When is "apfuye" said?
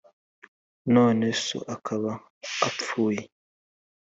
2.67-3.21